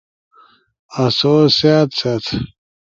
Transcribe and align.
آسو 1.03 1.33
سأت، 1.57 1.89
سیات 1.97 2.25